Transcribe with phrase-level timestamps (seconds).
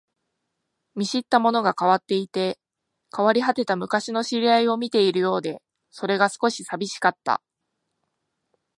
[0.95, 2.57] 見知ったものが変わっていて、
[3.15, 7.39] 変わり果てた昔の知り合いを見ているようで、それが少し寂しかった